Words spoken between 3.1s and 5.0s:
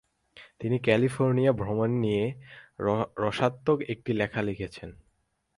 রসাত্মক একটি লেখা লিখেছিলেন।